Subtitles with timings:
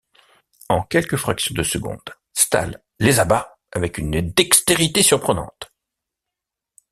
[0.67, 5.71] En quelques fractions de secondes, Stall les abat avec une dextérité surprenante.